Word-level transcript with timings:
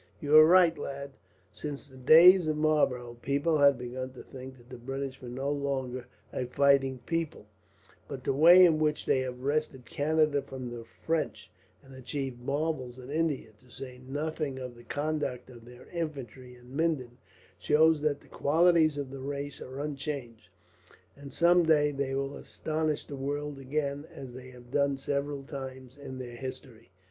"You 0.19 0.35
are 0.37 0.45
right, 0.47 0.75
lad. 0.79 1.11
Since 1.53 1.87
the 1.87 1.95
days 1.95 2.47
of 2.47 2.57
Marlborough, 2.57 3.17
people 3.21 3.59
have 3.59 3.77
begun 3.77 4.09
to 4.13 4.23
think 4.23 4.57
that 4.57 4.71
the 4.71 4.79
British 4.79 5.21
were 5.21 5.29
no 5.29 5.51
longer 5.51 6.07
a 6.33 6.47
fighting 6.47 6.97
people; 7.05 7.45
but 8.07 8.23
the 8.23 8.33
way 8.33 8.65
in 8.65 8.79
which 8.79 9.05
they 9.05 9.19
have 9.19 9.43
wrested 9.43 9.85
Canada 9.85 10.41
from 10.41 10.71
the 10.71 10.83
French, 11.05 11.51
and 11.83 11.93
achieved 11.93 12.41
marvels 12.41 12.97
in 12.97 13.11
India, 13.11 13.49
to 13.59 13.69
say 13.69 13.99
nothing 14.07 14.57
of 14.57 14.73
the 14.75 14.83
conduct 14.83 15.51
of 15.51 15.65
their 15.65 15.85
infantry 15.93 16.55
at 16.55 16.65
Minden, 16.65 17.19
shows 17.59 18.01
that 18.01 18.21
the 18.21 18.27
qualities 18.27 18.97
of 18.97 19.11
the 19.11 19.21
race 19.21 19.61
are 19.61 19.79
unchanged; 19.79 20.49
and 21.15 21.31
some 21.31 21.61
day 21.61 21.91
they 21.91 22.15
will 22.15 22.35
astonish 22.35 23.05
the 23.05 23.15
world 23.15 23.59
again, 23.59 24.05
as 24.11 24.33
they 24.33 24.49
have 24.49 24.71
done 24.71 24.97
several 24.97 25.43
times 25.43 25.95
in 25.95 26.17
their 26.17 26.35
history." 26.37 26.89